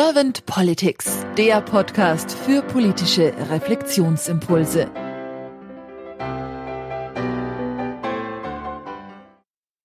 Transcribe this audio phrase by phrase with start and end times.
[0.00, 4.88] Servant Politics, der Podcast für politische Reflexionsimpulse.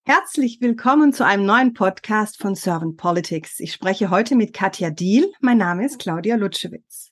[0.06, 3.60] Herzlich willkommen zu einem neuen Podcast von Servant Politics.
[3.60, 5.34] Ich spreche heute mit Katja Diel.
[5.42, 7.12] Mein Name ist Claudia Lutschewitz.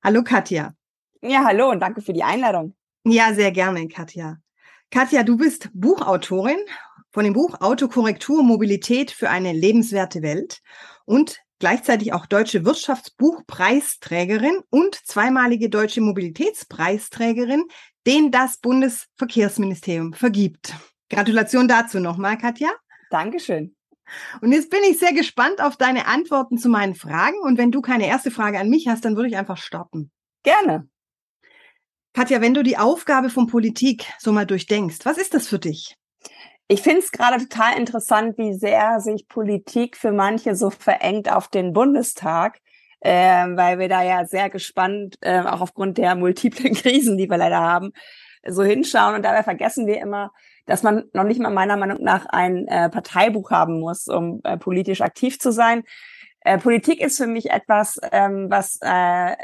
[0.00, 0.76] Hallo Katja.
[1.22, 2.76] Ja, hallo und danke für die Einladung.
[3.02, 4.36] Ja, sehr gerne, Katja.
[4.92, 6.60] Katja, du bist Buchautorin
[7.10, 10.60] von dem Buch Autokorrektur Mobilität für eine lebenswerte Welt
[11.06, 17.64] und gleichzeitig auch deutsche Wirtschaftsbuchpreisträgerin und zweimalige deutsche Mobilitätspreisträgerin,
[18.06, 20.74] den das Bundesverkehrsministerium vergibt.
[21.10, 22.70] Gratulation dazu nochmal, Katja.
[23.10, 23.74] Dankeschön.
[24.40, 27.38] Und jetzt bin ich sehr gespannt auf deine Antworten zu meinen Fragen.
[27.40, 30.10] Und wenn du keine erste Frage an mich hast, dann würde ich einfach starten.
[30.42, 30.88] Gerne.
[32.12, 35.96] Katja, wenn du die Aufgabe von Politik so mal durchdenkst, was ist das für dich?
[36.68, 41.46] Ich finde es gerade total interessant, wie sehr sich Politik für manche so verengt auf
[41.46, 42.58] den Bundestag,
[43.00, 47.36] äh, weil wir da ja sehr gespannt, äh, auch aufgrund der multiplen Krisen, die wir
[47.36, 47.92] leider haben,
[48.44, 49.14] so hinschauen.
[49.14, 50.32] Und dabei vergessen wir immer,
[50.66, 54.56] dass man noch nicht mal meiner Meinung nach ein äh, Parteibuch haben muss, um äh,
[54.56, 55.84] politisch aktiv zu sein.
[56.40, 59.36] Äh, Politik ist für mich etwas, ähm, was äh,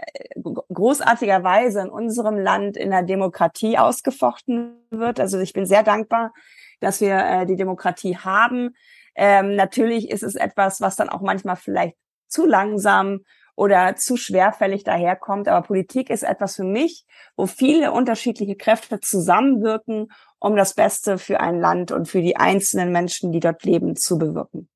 [0.72, 5.20] großartigerweise in unserem Land in der Demokratie ausgefochten wird.
[5.20, 6.32] Also ich bin sehr dankbar,
[6.82, 8.74] dass wir äh, die Demokratie haben.
[9.14, 11.96] Ähm, natürlich ist es etwas, was dann auch manchmal vielleicht
[12.28, 13.20] zu langsam
[13.54, 15.48] oder zu schwerfällig daherkommt.
[15.48, 17.04] Aber Politik ist etwas für mich,
[17.36, 20.08] wo viele unterschiedliche Kräfte zusammenwirken,
[20.38, 24.18] um das Beste für ein Land und für die einzelnen Menschen, die dort leben, zu
[24.18, 24.68] bewirken.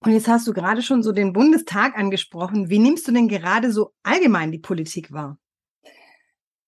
[0.00, 2.68] Und jetzt hast du gerade schon so den Bundestag angesprochen.
[2.68, 5.38] Wie nimmst du denn gerade so allgemein die Politik wahr?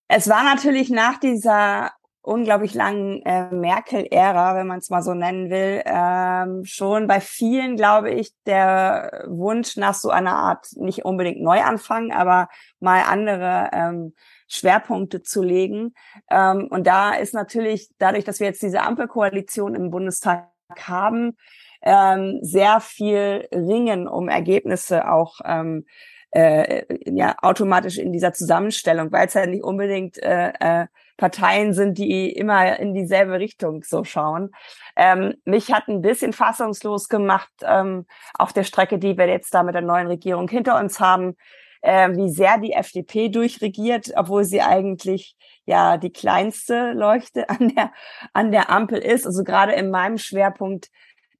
[0.07, 1.91] Es war natürlich nach dieser
[2.21, 7.75] unglaublich langen äh, Merkel-Ära, wenn man es mal so nennen will, ähm, schon bei vielen,
[7.75, 14.13] glaube ich, der Wunsch nach so einer Art nicht unbedingt Neuanfang, aber mal andere ähm,
[14.47, 15.93] Schwerpunkte zu legen.
[16.29, 20.49] Ähm, und da ist natürlich dadurch, dass wir jetzt diese Ampelkoalition im Bundestag
[20.81, 21.37] haben,
[21.81, 25.85] ähm, sehr viel Ringen um Ergebnisse auch ähm,
[26.31, 30.87] äh, ja automatisch in dieser Zusammenstellung, weil es ja nicht unbedingt äh, äh,
[31.19, 34.51] Parteien sind, die immer in dieselbe Richtung so schauen.
[34.95, 39.61] Ähm, mich hat ein bisschen fassungslos gemacht ähm, auf der Strecke, die wir jetzt da
[39.61, 41.35] mit der neuen Regierung hinter uns haben,
[41.81, 45.35] äh, wie sehr die FDP durchregiert, obwohl sie eigentlich
[45.65, 47.91] ja die kleinste Leuchte an der
[48.33, 49.27] an der Ampel ist.
[49.27, 50.89] Also gerade in meinem Schwerpunkt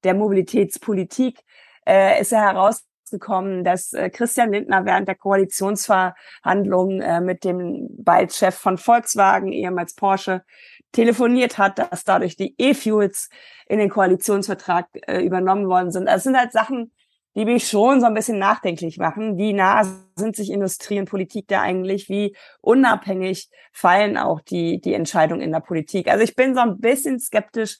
[0.03, 1.39] der Mobilitätspolitik
[1.87, 7.87] äh, ist er heraus gekommen, dass äh, Christian Lindner während der Koalitionsverhandlungen äh, mit dem
[7.97, 10.43] bald von Volkswagen, ehemals Porsche,
[10.91, 13.29] telefoniert hat, dass dadurch die E-Fuels
[13.67, 16.07] in den Koalitionsvertrag äh, übernommen worden sind.
[16.07, 16.91] Das sind halt Sachen,
[17.35, 19.37] die mich schon so ein bisschen nachdenklich machen.
[19.37, 22.09] Wie nah sind sich Industrie und Politik da eigentlich?
[22.09, 26.09] Wie unabhängig fallen auch die, die Entscheidungen in der Politik?
[26.09, 27.77] Also ich bin so ein bisschen skeptisch,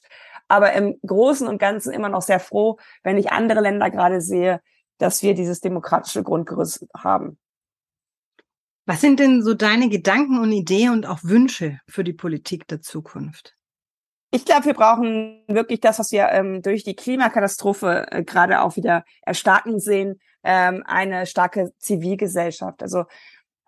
[0.48, 4.60] aber im Großen und Ganzen immer noch sehr froh, wenn ich andere Länder gerade sehe,
[5.00, 7.38] dass wir dieses demokratische Grundgerüst haben.
[8.86, 12.80] Was sind denn so deine Gedanken und Ideen und auch Wünsche für die Politik der
[12.80, 13.56] Zukunft?
[14.32, 18.76] Ich glaube, wir brauchen wirklich das, was wir ähm, durch die Klimakatastrophe äh, gerade auch
[18.76, 22.82] wieder erstarken sehen, ähm, eine starke Zivilgesellschaft.
[22.82, 23.04] Also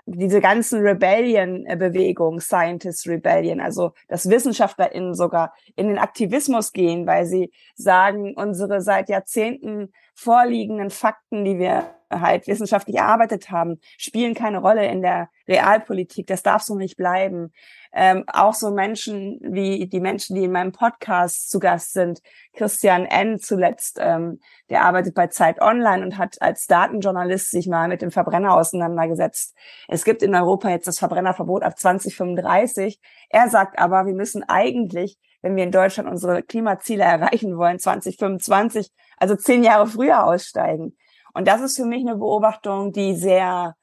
[0.04, 7.52] diese ganzen Rebellion-Bewegungen, Scientist Rebellion, also dass WissenschaftlerInnen sogar in den Aktivismus gehen, weil sie
[7.74, 14.86] sagen, unsere seit Jahrzehnten vorliegenden Fakten, die wir halt wissenschaftlich erarbeitet haben, spielen keine Rolle
[14.86, 16.26] in der Realpolitik.
[16.26, 17.52] Das darf so nicht bleiben.
[17.94, 22.22] Ähm, auch so Menschen wie die Menschen, die in meinem Podcast zu Gast sind.
[22.54, 23.38] Christian N.
[23.38, 28.10] zuletzt, ähm, der arbeitet bei Zeit Online und hat als Datenjournalist sich mal mit dem
[28.10, 29.54] Verbrenner auseinandergesetzt.
[29.88, 32.98] Es gibt in Europa jetzt das Verbrennerverbot ab 2035.
[33.28, 38.90] Er sagt aber, wir müssen eigentlich, wenn wir in Deutschland unsere Klimaziele erreichen wollen, 2025,
[39.18, 40.96] also zehn Jahre früher aussteigen.
[41.34, 43.74] Und das ist für mich eine Beobachtung, die sehr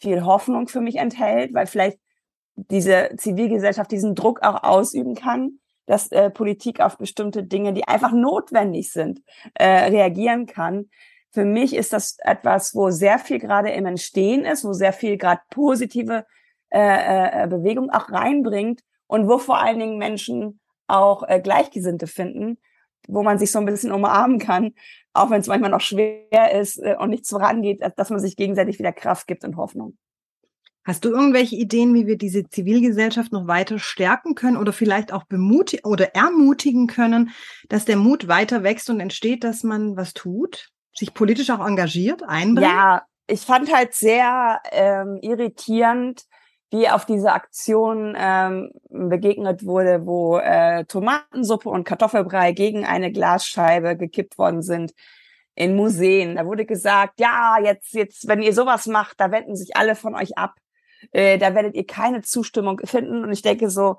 [0.00, 1.98] viel Hoffnung für mich enthält, weil vielleicht
[2.70, 8.12] diese Zivilgesellschaft diesen Druck auch ausüben kann, dass äh, Politik auf bestimmte Dinge, die einfach
[8.12, 9.22] notwendig sind,
[9.54, 10.90] äh, reagieren kann.
[11.30, 15.16] Für mich ist das etwas, wo sehr viel gerade im Entstehen ist, wo sehr viel
[15.16, 16.26] gerade positive
[16.70, 22.58] äh, äh, Bewegung auch reinbringt und wo vor allen Dingen Menschen auch äh, Gleichgesinnte finden,
[23.06, 24.74] wo man sich so ein bisschen umarmen kann,
[25.12, 28.78] auch wenn es manchmal noch schwer ist äh, und nichts vorangeht, dass man sich gegenseitig
[28.78, 29.96] wieder Kraft gibt und Hoffnung.
[30.84, 35.24] Hast du irgendwelche Ideen, wie wir diese Zivilgesellschaft noch weiter stärken können oder vielleicht auch
[35.24, 37.30] bemutigen oder ermutigen können,
[37.68, 42.22] dass der Mut weiter wächst und entsteht, dass man was tut, sich politisch auch engagiert,
[42.22, 42.70] einbringt?
[42.70, 46.22] Ja, ich fand halt sehr ähm, irritierend,
[46.70, 53.96] wie auf diese Aktion ähm, begegnet wurde, wo äh, Tomatensuppe und Kartoffelbrei gegen eine Glasscheibe
[53.96, 54.92] gekippt worden sind
[55.54, 56.36] in Museen.
[56.36, 60.14] Da wurde gesagt, ja, jetzt, jetzt, wenn ihr sowas macht, da wenden sich alle von
[60.14, 60.54] euch ab.
[61.12, 63.24] Äh, da werdet ihr keine Zustimmung finden.
[63.24, 63.96] Und ich denke so,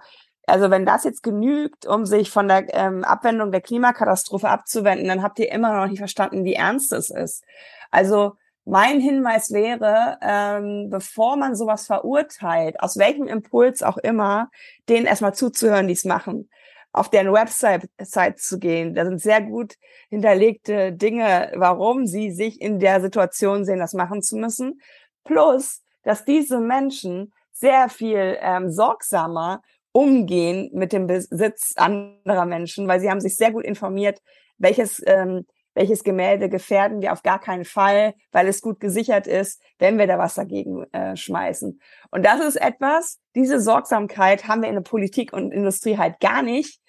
[0.48, 5.24] also wenn das jetzt genügt, um sich von der ähm, Abwendung der Klimakatastrophe abzuwenden, dann
[5.24, 7.44] habt ihr immer noch nicht verstanden, wie ernst es ist.
[7.92, 8.34] Also
[8.66, 14.50] mein Hinweis wäre, ähm, bevor man sowas verurteilt, aus welchem Impuls auch immer,
[14.88, 16.50] denen erstmal zuzuhören, die es machen,
[16.92, 18.94] auf deren Website zu gehen.
[18.94, 19.75] Da sind sehr gut
[20.10, 24.81] hinterlegte Dinge, warum sie sich in der Situation sehen, das machen zu müssen.
[25.24, 29.61] Plus, dass diese Menschen sehr viel ähm, sorgsamer
[29.91, 34.19] umgehen mit dem Besitz anderer Menschen, weil sie haben sich sehr gut informiert,
[34.57, 35.45] welches ähm,
[35.75, 40.07] welches Gemälde gefährden wir auf gar keinen Fall, weil es gut gesichert ist, wenn wir
[40.07, 41.79] da was dagegen äh, schmeißen.
[42.09, 46.41] Und das ist etwas, diese Sorgsamkeit haben wir in der Politik und Industrie halt gar
[46.41, 46.81] nicht.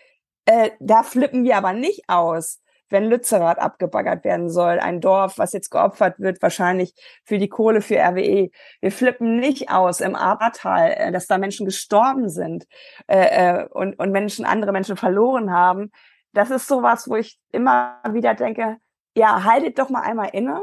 [0.46, 2.61] Äh, da flippen wir aber nicht aus,
[2.91, 6.95] wenn Lützerath abgebaggert werden soll, ein Dorf, was jetzt geopfert wird, wahrscheinlich
[7.25, 8.51] für die Kohle für RWE.
[8.81, 12.67] Wir flippen nicht aus im Ahrtal, äh, dass da Menschen gestorben sind
[13.07, 15.91] äh, äh, und, und Menschen, andere Menschen verloren haben,
[16.33, 18.79] das ist sowas, wo ich immer wieder denke,
[19.17, 20.63] ja, haltet doch mal einmal inne,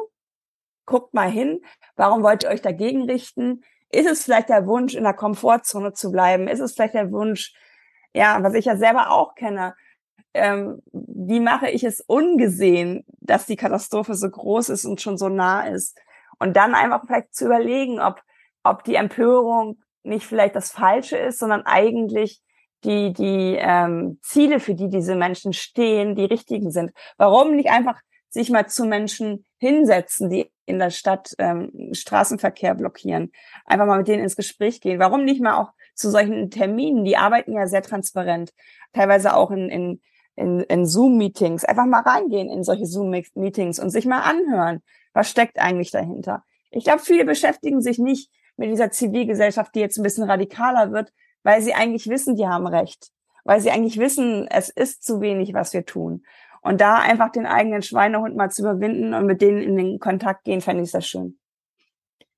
[0.85, 1.61] guckt mal hin,
[1.95, 3.63] warum wollt ihr euch dagegen richten?
[3.89, 6.47] Ist es vielleicht der Wunsch, in der Komfortzone zu bleiben?
[6.47, 7.53] Ist es vielleicht der Wunsch,
[8.13, 9.75] ja, was ich ja selber auch kenne,
[10.37, 15.29] ähm, wie mache ich es ungesehen, dass die Katastrophe so groß ist und schon so
[15.29, 15.97] nah ist?
[16.39, 18.21] Und dann einfach vielleicht zu überlegen, ob,
[18.63, 22.41] ob die Empörung nicht vielleicht das Falsche ist, sondern eigentlich
[22.83, 26.91] die, die ähm, Ziele, für die diese Menschen stehen, die richtigen sind.
[27.17, 27.99] Warum nicht einfach
[28.29, 33.31] sich mal zu Menschen hinsetzen, die in der Stadt ähm, Straßenverkehr blockieren,
[33.65, 34.99] einfach mal mit denen ins Gespräch gehen.
[34.99, 37.05] Warum nicht mal auch zu solchen Terminen?
[37.05, 38.53] Die arbeiten ja sehr transparent,
[38.93, 40.01] teilweise auch in, in,
[40.37, 41.65] in, in Zoom-Meetings.
[41.65, 44.81] Einfach mal reingehen in solche Zoom-Meetings und sich mal anhören,
[45.13, 46.43] was steckt eigentlich dahinter.
[46.71, 51.11] Ich glaube, viele beschäftigen sich nicht mit dieser Zivilgesellschaft, die jetzt ein bisschen radikaler wird,
[51.43, 53.09] weil sie eigentlich wissen, die haben recht,
[53.43, 56.23] weil sie eigentlich wissen, es ist zu wenig, was wir tun.
[56.61, 60.43] Und da einfach den eigenen Schweinehund mal zu überwinden und mit denen in den Kontakt
[60.43, 61.39] gehen, fände ich sehr schön.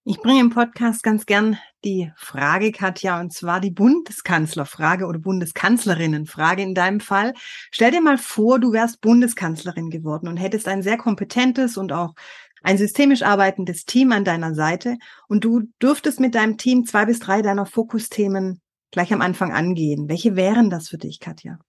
[0.09, 6.63] Ich bringe im Podcast ganz gern die Frage, Katja, und zwar die Bundeskanzlerfrage oder Bundeskanzlerinnenfrage
[6.63, 7.35] in deinem Fall.
[7.69, 12.15] Stell dir mal vor, du wärst Bundeskanzlerin geworden und hättest ein sehr kompetentes und auch
[12.63, 14.97] ein systemisch arbeitendes Team an deiner Seite
[15.27, 20.09] und du dürftest mit deinem Team zwei bis drei deiner Fokusthemen gleich am Anfang angehen.
[20.09, 21.59] Welche wären das für dich, Katja?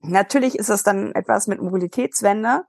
[0.00, 2.62] Natürlich ist es dann etwas mit Mobilitätswende.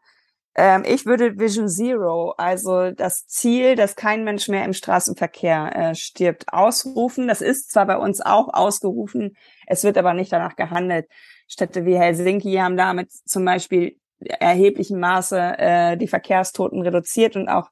[0.62, 5.96] Ähm, ich würde Vision Zero, also das Ziel, dass kein Mensch mehr im Straßenverkehr äh,
[5.96, 7.30] stirbt, ausrufen.
[7.30, 11.08] Das ist zwar bei uns auch ausgerufen, es wird aber nicht danach gehandelt.
[11.48, 17.70] Städte wie Helsinki haben damit zum Beispiel erheblichem Maße äh, die Verkehrstoten reduziert und auch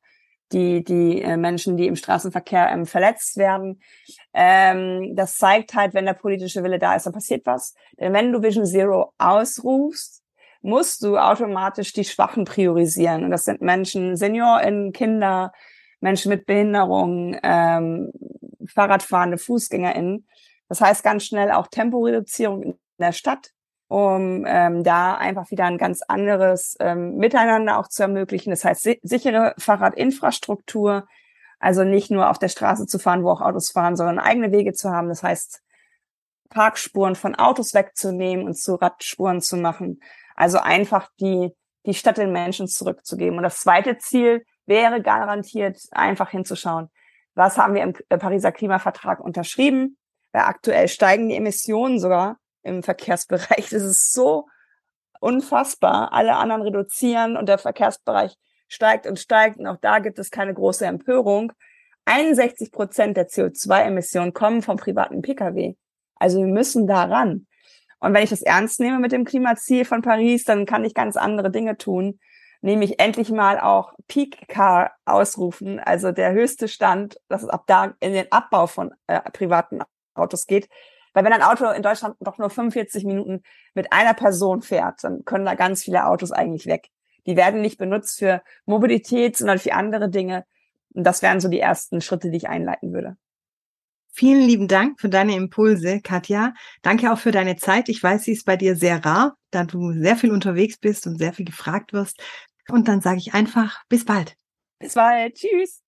[0.53, 3.81] die, die äh, Menschen, die im Straßenverkehr ähm, verletzt werden.
[4.33, 7.75] Ähm, das zeigt halt, wenn der politische Wille da ist, dann passiert was.
[7.99, 10.16] Denn wenn du Vision Zero ausrufst,
[10.61, 13.23] musst du automatisch die Schwachen priorisieren.
[13.23, 15.51] Und das sind Menschen, SeniorInnen, Kinder,
[15.99, 18.11] Menschen mit Behinderung, ähm,
[18.67, 20.27] Fahrradfahrende, FußgängerInnen.
[20.69, 23.51] Das heißt ganz schnell auch Temporeduzierung in der Stadt
[23.87, 28.49] um ähm, da einfach wieder ein ganz anderes ähm, Miteinander auch zu ermöglichen.
[28.49, 31.07] Das heißt, si sichere Fahrradinfrastruktur,
[31.59, 34.73] also nicht nur auf der Straße zu fahren, wo auch Autos fahren, sondern eigene Wege
[34.73, 35.07] zu haben.
[35.07, 35.61] Das heißt,
[36.49, 40.01] Parkspuren von Autos wegzunehmen und zu Radspuren zu machen.
[40.37, 41.51] Also einfach die,
[41.85, 43.37] die Stadt den Menschen zurückzugeben.
[43.37, 46.89] Und das zweite Ziel wäre garantiert einfach hinzuschauen,
[47.33, 49.97] was haben wir im Pariser Klimavertrag unterschrieben?
[50.31, 53.69] Weil aktuell steigen die Emissionen sogar im Verkehrsbereich.
[53.71, 54.47] Das ist so
[55.19, 56.13] unfassbar.
[56.13, 58.35] Alle anderen reduzieren und der Verkehrsbereich
[58.67, 59.57] steigt und steigt.
[59.57, 61.51] Und auch da gibt es keine große Empörung.
[62.05, 65.75] 61 Prozent der CO2-Emissionen kommen vom privaten Pkw.
[66.15, 67.47] Also wir müssen da ran.
[67.99, 71.17] Und wenn ich das ernst nehme mit dem Klimaziel von Paris, dann kann ich ganz
[71.17, 72.19] andere Dinge tun,
[72.61, 77.95] nämlich endlich mal auch Peak Car ausrufen, also der höchste Stand, dass es ab da
[77.99, 79.81] in den Abbau von äh, privaten
[80.13, 80.69] Autos geht.
[81.13, 83.41] Weil wenn ein Auto in Deutschland doch nur 45 Minuten
[83.73, 86.89] mit einer Person fährt, dann können da ganz viele Autos eigentlich weg.
[87.25, 90.45] Die werden nicht benutzt für Mobilität, sondern für andere Dinge.
[90.93, 93.17] Und das wären so die ersten Schritte, die ich einleiten würde.
[94.19, 96.55] Vielen lieben Dank für deine Impulse, Katja.
[96.81, 97.87] Danke auch für deine Zeit.
[97.87, 101.19] Ich weiß, sie ist bei dir sehr rar, da du sehr viel unterwegs bist und
[101.19, 102.19] sehr viel gefragt wirst.
[102.67, 104.35] Und dann sage ich einfach, bis bald.
[104.79, 105.35] Bis bald.
[105.35, 105.83] Tschüss.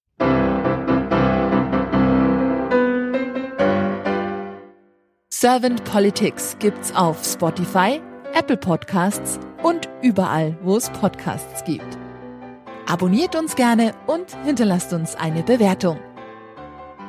[5.34, 8.00] Servant Politics gibt's auf Spotify,
[8.36, 11.98] Apple Podcasts und überall, wo es Podcasts gibt.
[12.86, 16.00] Abonniert uns gerne und hinterlasst uns eine Bewertung.